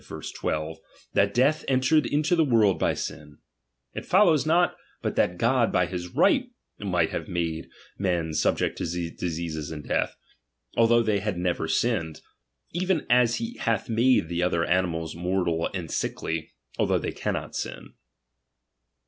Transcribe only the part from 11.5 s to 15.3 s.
sinned; even as he hath made the other animals